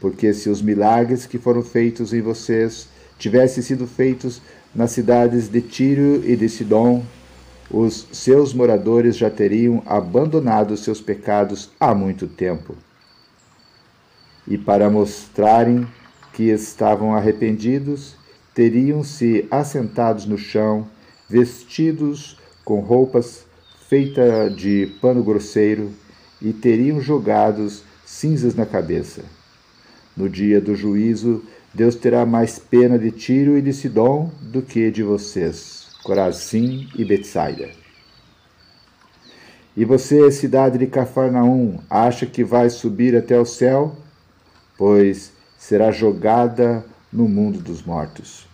[0.00, 2.86] Porque se os milagres que foram feitos em vocês
[3.18, 4.40] tivessem sido feitos
[4.72, 7.04] nas cidades de Tiro e de Sidom,
[7.68, 12.76] os seus moradores já teriam abandonado seus pecados há muito tempo
[14.46, 15.84] e para mostrarem
[16.32, 18.14] que estavam arrependidos,
[18.54, 20.86] teriam-se assentados no chão,
[21.28, 23.47] vestidos com roupas
[23.88, 25.90] feitas de pano grosseiro,
[26.40, 29.24] e teriam jogados cinzas na cabeça.
[30.16, 31.42] No dia do juízo,
[31.74, 37.04] Deus terá mais pena de Tiro e de Sidom do que de vocês, Corazim e
[37.04, 37.70] Betsaida.
[39.76, 43.96] E você, cidade de Cafarnaum, acha que vai subir até o céu?
[44.78, 48.46] pois será jogada no mundo dos mortos.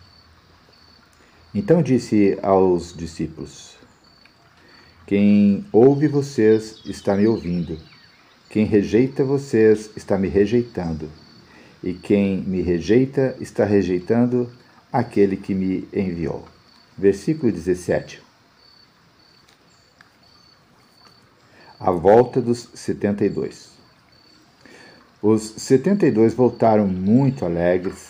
[1.53, 3.77] Então disse aos discípulos:
[5.07, 7.77] Quem ouve vocês está me ouvindo,
[8.49, 11.11] quem rejeita vocês está me rejeitando,
[11.83, 14.49] e quem me rejeita está rejeitando
[14.91, 16.43] aquele que me enviou.
[16.97, 18.19] Versículo 17.
[21.79, 23.69] A volta dos 72.
[25.21, 28.09] Os setenta e dois voltaram muito alegres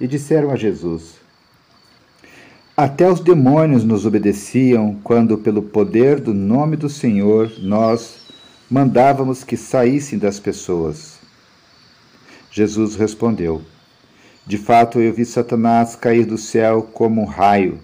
[0.00, 1.15] e disseram a Jesus:
[2.76, 8.18] Até os demônios nos obedeciam quando, pelo poder do nome do Senhor, nós
[8.70, 11.18] mandávamos que saíssem das pessoas.
[12.50, 13.62] Jesus respondeu:
[14.46, 17.78] De fato, eu vi Satanás cair do céu como um raio.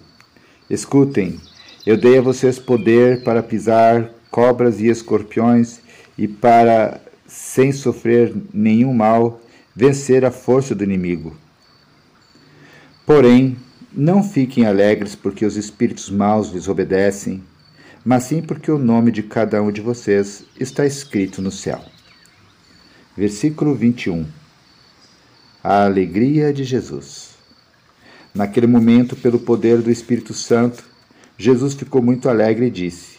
[0.69, 1.41] Escutem,
[1.87, 5.81] eu dei a vocês poder para pisar cobras e escorpiões
[6.19, 9.41] e para sem sofrer nenhum mal,
[9.75, 11.35] vencer a força do inimigo.
[13.07, 13.57] Porém,
[13.95, 17.43] não fiquem alegres porque os espíritos maus lhes obedecem,
[18.05, 21.81] mas sim porque o nome de cada um de vocês está escrito no céu.
[23.17, 24.27] Versículo 21
[25.63, 27.33] A alegria de Jesus.
[28.35, 30.83] Naquele momento, pelo poder do Espírito Santo,
[31.37, 33.19] Jesus ficou muito alegre e disse: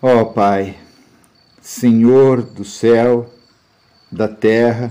[0.00, 0.76] Ó oh, Pai,
[1.60, 3.30] Senhor do céu,
[4.10, 4.90] da terra,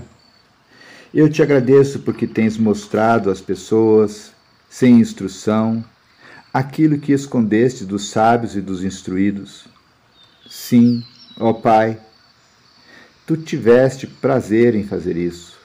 [1.12, 4.32] eu te agradeço porque tens mostrado às pessoas,
[4.68, 5.84] sem instrução,
[6.52, 9.66] aquilo que escondeste dos sábios e dos instruídos.
[10.48, 11.02] Sim,
[11.38, 11.98] ó Pai,
[13.26, 15.56] tu tiveste prazer em fazer isso.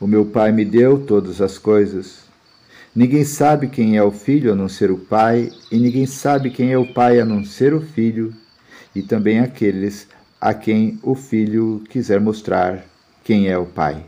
[0.00, 2.20] O meu Pai me deu todas as coisas.
[2.94, 6.72] Ninguém sabe quem é o Filho a não ser o Pai, e ninguém sabe quem
[6.72, 8.34] é o Pai a não ser o Filho
[8.94, 10.08] e também aqueles
[10.40, 12.84] a quem o filho quiser mostrar
[13.24, 14.04] quem é o pai.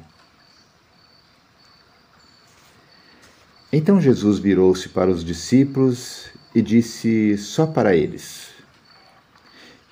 [3.72, 8.48] Então Jesus virou-se para os discípulos e disse só para eles: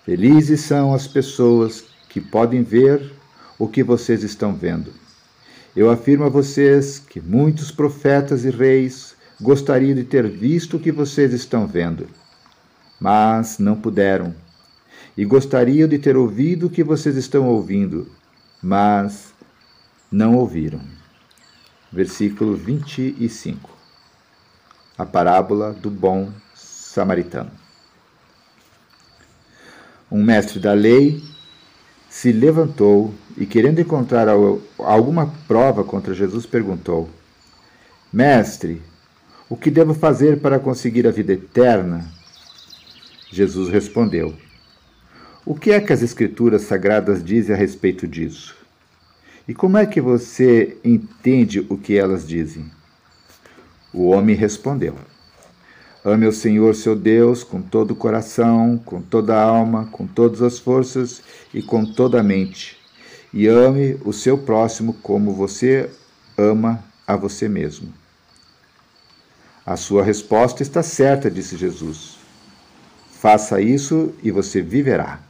[0.05, 3.13] Felizes são as pessoas que podem ver
[3.59, 4.93] o que vocês estão vendo.
[5.77, 10.91] Eu afirmo a vocês que muitos profetas e reis gostariam de ter visto o que
[10.91, 12.09] vocês estão vendo,
[13.01, 14.35] mas não puderam
[15.17, 18.09] e gostariam de ter ouvido o que vocês estão ouvindo,
[18.61, 19.33] mas
[20.11, 20.98] não ouviram.
[21.91, 23.71] Versículo 25.
[24.97, 27.51] A parábola do bom samaritano.
[30.11, 31.23] Um mestre da lei
[32.11, 34.27] se levantou e, querendo encontrar
[34.79, 37.09] alguma prova contra Jesus, perguntou:
[38.13, 38.83] Mestre,
[39.49, 42.11] o que devo fazer para conseguir a vida eterna?
[43.31, 44.35] Jesus respondeu:
[45.45, 48.58] O que é que as Escrituras Sagradas dizem a respeito disso?
[49.49, 52.71] E como é que você entende o que elas dizem?
[53.95, 54.95] O homem respondeu:
[56.05, 60.43] Ame o Senhor seu Deus com todo o coração, com toda a alma, com todas
[60.43, 61.23] as forças
[61.55, 62.77] e com toda a mente.
[63.33, 65.89] E ame o seu próximo como você
[66.37, 67.93] ama a você mesmo.
[69.65, 72.19] A sua resposta está certa, disse Jesus.
[73.11, 75.21] Faça isso e você viverá.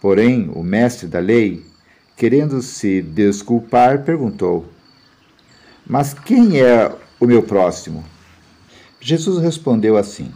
[0.00, 1.64] Porém, o mestre da lei,
[2.22, 4.64] querendo se desculpar, perguntou:
[5.84, 8.04] Mas quem é o meu próximo?
[9.00, 10.32] Jesus respondeu assim: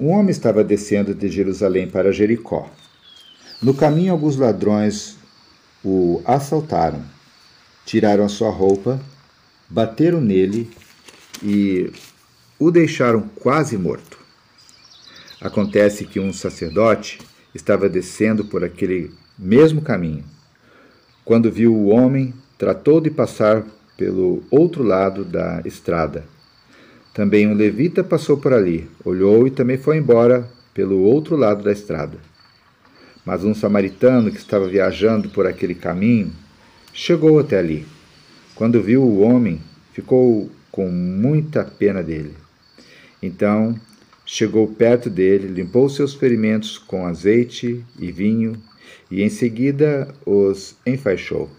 [0.00, 2.68] Um homem estava descendo de Jerusalém para Jericó.
[3.62, 5.16] No caminho, alguns ladrões
[5.84, 7.04] o assaltaram,
[7.86, 9.00] tiraram a sua roupa,
[9.70, 10.68] bateram nele
[11.40, 11.88] e
[12.58, 14.18] o deixaram quase morto.
[15.40, 17.20] Acontece que um sacerdote
[17.54, 20.33] estava descendo por aquele mesmo caminho.
[21.24, 23.64] Quando viu o homem, tratou de passar
[23.96, 26.24] pelo outro lado da estrada.
[27.12, 31.72] Também um levita passou por ali, olhou e também foi embora pelo outro lado da
[31.72, 32.18] estrada.
[33.24, 36.32] Mas um samaritano que estava viajando por aquele caminho
[36.92, 37.86] chegou até ali.
[38.54, 39.60] Quando viu o homem,
[39.92, 42.34] ficou com muita pena dele.
[43.22, 43.78] Então
[44.26, 48.56] Chegou perto dele, limpou seus ferimentos com azeite e vinho
[49.10, 51.50] e em seguida os enfaixou.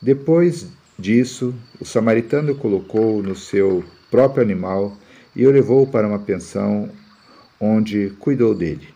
[0.00, 0.68] Depois
[0.98, 4.96] disso, o samaritano o colocou no seu próprio animal
[5.34, 6.90] e o levou para uma pensão
[7.60, 8.88] onde cuidou dele.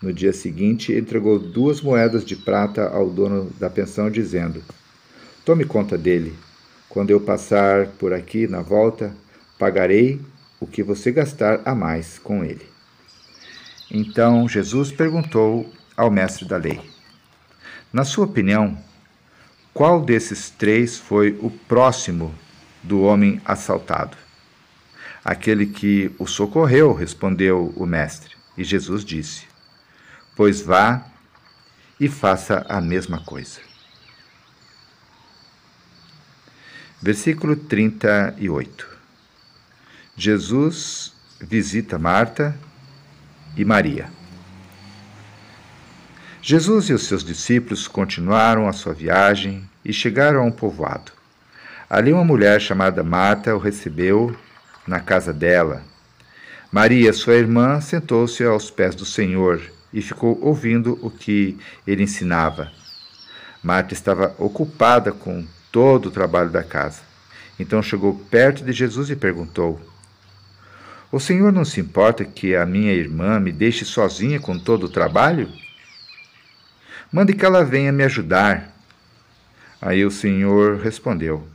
[0.00, 4.62] No dia seguinte, entregou duas moedas de prata ao dono da pensão, dizendo:
[5.44, 6.34] Tome conta dele.
[6.88, 9.14] Quando eu passar por aqui na volta,
[9.58, 10.20] pagarei
[10.60, 12.66] o que você gastar a mais com ele.
[13.90, 16.80] Então Jesus perguntou ao mestre da lei:
[17.92, 18.78] Na sua opinião,
[19.72, 22.34] qual desses três foi o próximo
[22.82, 24.16] do homem assaltado?
[25.24, 28.36] Aquele que o socorreu, respondeu o mestre.
[28.56, 29.46] E Jesus disse:
[30.36, 31.06] Pois vá
[31.98, 33.60] e faça a mesma coisa.
[37.00, 38.88] Versículo 38
[40.16, 42.56] Jesus visita Marta
[43.56, 44.08] e Maria.
[46.46, 51.10] Jesus e os seus discípulos continuaram a sua viagem e chegaram a um povoado.
[51.88, 54.36] Ali uma mulher chamada Marta o recebeu
[54.86, 55.82] na casa dela.
[56.70, 59.58] Maria, sua irmã, sentou-se aos pés do Senhor
[59.90, 62.70] e ficou ouvindo o que ele ensinava.
[63.62, 67.00] Marta estava ocupada com todo o trabalho da casa.
[67.58, 69.80] Então chegou perto de Jesus e perguntou:
[71.10, 74.90] o Senhor não se importa que a minha irmã me deixe sozinha com todo o
[74.90, 75.48] trabalho?
[77.14, 78.72] Mande que ela venha me ajudar.
[79.80, 81.46] Aí o Senhor respondeu: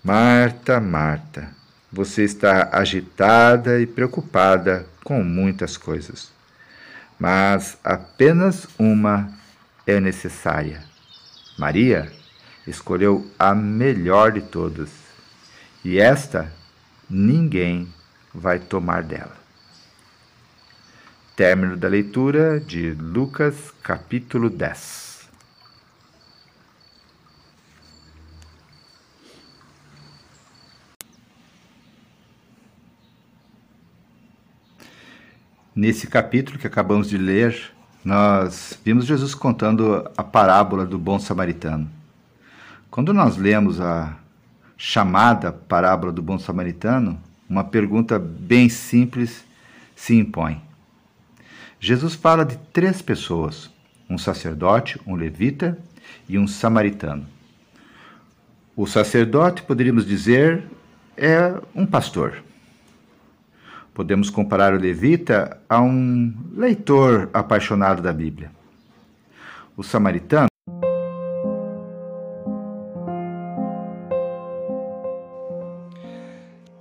[0.00, 1.50] Marta, Marta,
[1.90, 6.30] você está agitada e preocupada com muitas coisas,
[7.18, 9.32] mas apenas uma
[9.84, 10.84] é necessária.
[11.58, 12.08] Maria
[12.64, 14.88] escolheu a melhor de todas,
[15.84, 16.48] e esta
[17.10, 17.92] ninguém
[18.32, 19.39] vai tomar dela.
[21.40, 25.26] Término da leitura de Lucas, capítulo 10.
[35.74, 37.72] Nesse capítulo que acabamos de ler,
[38.04, 41.90] nós vimos Jesus contando a parábola do bom samaritano.
[42.90, 44.14] Quando nós lemos a
[44.76, 47.18] chamada parábola do bom samaritano,
[47.48, 49.42] uma pergunta bem simples
[49.96, 50.68] se impõe.
[51.82, 53.70] Jesus fala de três pessoas:
[54.08, 55.78] um sacerdote, um levita
[56.28, 57.26] e um samaritano.
[58.76, 60.62] O sacerdote, poderíamos dizer,
[61.16, 62.44] é um pastor.
[63.94, 68.50] Podemos comparar o levita a um leitor apaixonado da Bíblia.
[69.74, 70.50] O samaritano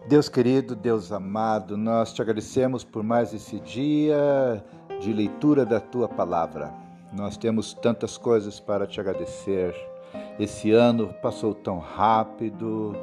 [0.10, 4.64] Deus querido, Deus amado, nós te agradecemos por mais esse dia
[5.00, 6.74] de leitura da tua palavra.
[7.12, 9.74] Nós temos tantas coisas para te agradecer
[10.40, 12.96] Esse ano passou tão rápido.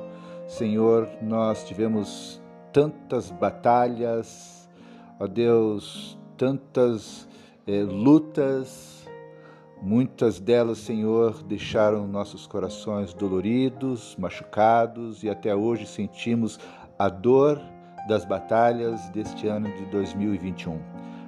[0.49, 2.41] Senhor, nós tivemos
[2.73, 4.69] tantas batalhas,
[5.21, 7.29] ó Deus, tantas
[7.67, 9.07] eh, lutas,
[9.83, 16.59] muitas delas, Senhor, deixaram nossos corações doloridos, machucados e até hoje sentimos
[16.99, 17.61] a dor
[18.09, 20.79] das batalhas deste ano de 2021.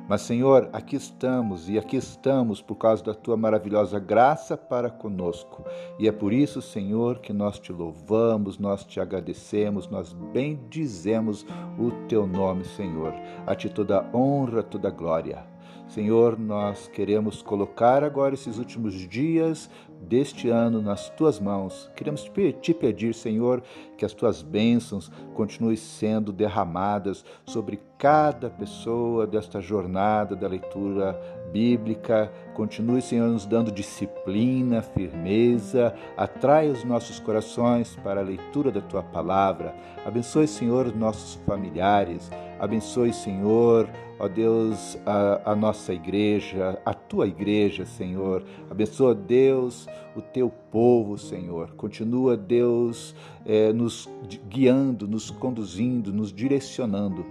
[0.09, 5.63] Mas, Senhor, aqui estamos e aqui estamos por causa da tua maravilhosa graça para conosco.
[5.99, 11.45] E é por isso, Senhor, que nós te louvamos, nós te agradecemos, nós bendizemos
[11.79, 13.13] o teu nome, Senhor.
[13.47, 15.45] A ti toda honra, toda glória.
[15.89, 19.71] Senhor, nós queremos colocar agora esses últimos dias
[20.03, 21.91] deste ano nas tuas mãos.
[21.97, 22.31] Queremos
[22.61, 23.63] te pedir, Senhor,
[23.97, 31.19] que as tuas bênçãos continuem sendo derramadas sobre cada pessoa desta jornada da leitura
[31.53, 32.31] bíblica.
[32.55, 35.95] Continue, Senhor, nos dando disciplina, firmeza.
[36.17, 39.75] Atrai os nossos corações para a leitura da tua palavra.
[40.05, 42.31] Abençoe, Senhor, os nossos familiares.
[42.59, 43.89] Abençoe, Senhor,
[44.19, 48.45] ó Deus, a, a, nossa igreja, a tua igreja, Senhor.
[48.69, 49.87] Abençoa, Deus,
[50.17, 51.71] o teu povo, Senhor.
[51.77, 53.15] Continua, Deus,
[53.47, 54.09] é, nos
[54.49, 57.25] guiando, nos conduzindo, nos direcionando.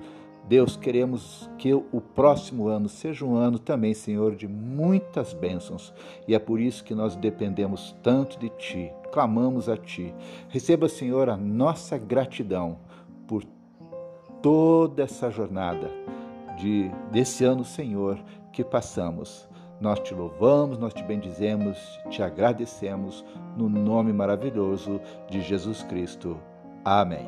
[0.48, 5.94] Deus, queremos que o próximo ano seja um ano também, Senhor, de muitas bênçãos.
[6.26, 10.14] E é por isso que nós dependemos tanto de Ti, clamamos a Ti.
[10.48, 12.80] Receba, Senhor, a nossa gratidão
[13.28, 13.44] por
[14.42, 15.90] toda essa jornada
[16.58, 18.20] de, desse ano, Senhor,
[18.52, 19.48] que passamos.
[19.80, 21.78] Nós te louvamos, nós te bendizemos,
[22.10, 23.24] te agradecemos
[23.56, 26.38] no nome maravilhoso de Jesus Cristo.
[26.84, 27.28] Amém.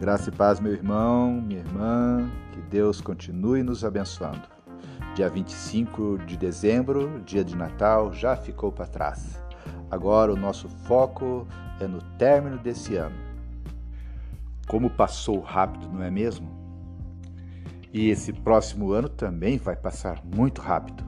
[0.00, 4.57] Graça e paz, meu irmão, minha irmã, que Deus continue nos abençoando.
[5.18, 9.42] Dia 25 de dezembro, dia de Natal, já ficou para trás.
[9.90, 11.44] Agora o nosso foco
[11.80, 13.16] é no término desse ano.
[14.68, 16.48] Como passou rápido, não é mesmo?
[17.92, 21.02] E esse próximo ano também vai passar muito rápido.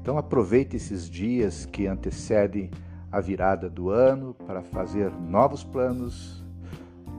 [0.00, 2.70] Então aproveite esses dias que antecedem
[3.10, 6.44] a virada do ano para fazer novos planos,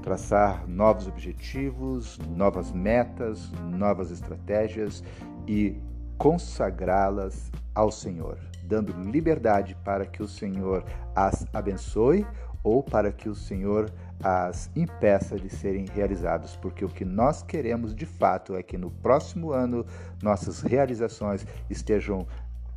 [0.02, 5.04] traçar novos objetivos, novas metas, novas estratégias
[5.46, 5.76] e
[6.20, 10.84] consagrá-las ao Senhor, dando liberdade para que o Senhor
[11.16, 12.28] as abençoe
[12.62, 13.90] ou para que o Senhor
[14.22, 18.92] as impeça de serem realizados, porque o que nós queremos de fato é que no
[18.92, 19.86] próximo ano
[20.22, 22.28] nossas realizações estejam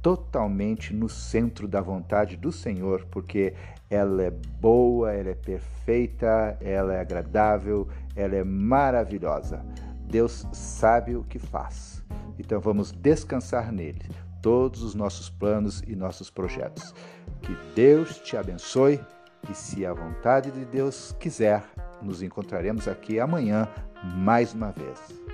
[0.01, 3.55] totalmente no centro da vontade do Senhor, porque
[3.91, 9.65] ela é boa, ela é perfeita, ela é agradável, ela é maravilhosa.
[10.09, 12.02] Deus sabe o que faz.
[12.39, 14.03] Então vamos descansar nele,
[14.41, 16.95] todos os nossos planos e nossos projetos.
[17.41, 19.01] Que Deus te abençoe
[19.49, 21.65] e, se a vontade de Deus quiser,
[22.01, 23.69] nos encontraremos aqui amanhã
[24.17, 25.32] mais uma vez.